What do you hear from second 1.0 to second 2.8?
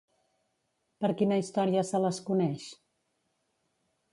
Per quina història se les coneix?